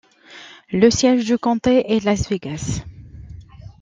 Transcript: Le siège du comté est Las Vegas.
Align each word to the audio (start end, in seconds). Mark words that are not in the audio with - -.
Le 0.71 0.89
siège 0.89 1.25
du 1.25 1.37
comté 1.37 1.93
est 1.95 2.03
Las 2.05 2.27
Vegas. 2.27 2.79